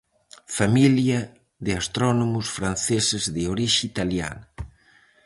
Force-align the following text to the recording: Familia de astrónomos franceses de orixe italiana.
Familia 0.57 1.19
de 1.65 1.71
astrónomos 1.81 2.45
franceses 2.57 3.23
de 3.35 3.43
orixe 3.53 3.81
italiana. 3.91 4.45